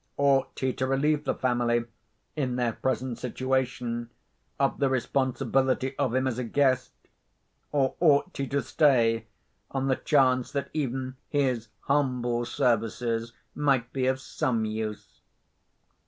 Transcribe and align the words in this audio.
Ought 0.17 0.57
he 0.57 0.73
to 0.73 0.87
relieve 0.87 1.25
the 1.25 1.35
family, 1.35 1.85
in 2.35 2.55
their 2.55 2.73
present 2.73 3.19
situation, 3.19 4.09
of 4.59 4.79
the 4.79 4.89
responsibility 4.89 5.95
of 5.99 6.15
him 6.15 6.25
as 6.25 6.39
a 6.39 6.43
guest, 6.43 6.91
or 7.71 7.93
ought 7.99 8.35
he 8.35 8.47
to 8.47 8.63
stay 8.63 9.27
on 9.69 9.89
the 9.89 9.95
chance 9.95 10.51
that 10.53 10.71
even 10.73 11.17
his 11.29 11.67
humble 11.81 12.45
services 12.45 13.33
might 13.53 13.93
be 13.93 14.07
of 14.07 14.19
some 14.19 14.65
use? 14.65 15.21